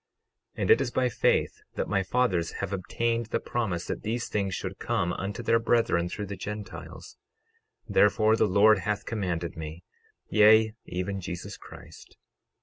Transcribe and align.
12:22 0.57 0.61
And 0.63 0.71
it 0.71 0.81
is 0.81 0.89
by 0.89 1.09
faith 1.09 1.61
that 1.75 1.87
my 1.87 2.01
fathers 2.01 2.53
have 2.53 2.73
obtained 2.73 3.27
the 3.27 3.39
promise 3.39 3.85
that 3.85 4.01
these 4.01 4.29
things 4.29 4.55
should 4.55 4.79
come 4.79 5.13
unto 5.13 5.43
their 5.43 5.59
brethren 5.59 6.09
through 6.09 6.25
the 6.25 6.35
Gentiles; 6.35 7.17
therefore 7.87 8.35
the 8.35 8.47
Lord 8.47 8.79
hath 8.79 9.05
commanded 9.05 9.55
me, 9.55 9.83
yea, 10.27 10.73
even 10.87 11.21
Jesus 11.21 11.55
Christ. 11.55 12.17